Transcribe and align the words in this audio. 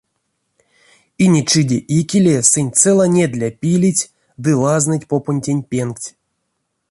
Инечиде 1.25 1.77
икеле 1.99 2.35
сынь 2.51 2.71
цела 2.79 3.05
недля 3.15 3.49
пилить 3.59 4.03
ды 4.43 4.51
лазныть 4.63 5.07
попонтень 5.11 5.65
пенгть. 5.69 6.07